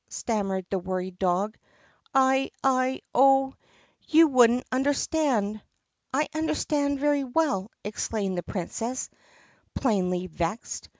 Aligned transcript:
stammered 0.09 0.65
the 0.71 0.79
worried 0.79 1.19
dog, 1.19 1.55
"I— 2.11 2.49
I— 2.63 3.03
oh, 3.13 3.53
you 4.07 4.29
would 4.29 4.49
n't 4.49 4.63
understand!" 4.71 5.61
"I 6.11 6.27
understand 6.33 6.99
very 6.99 7.23
well!" 7.23 7.69
exclaimed 7.83 8.35
the 8.35 8.41
Princess, 8.41 9.11
plainly 9.75 10.25
vexed. 10.25 10.89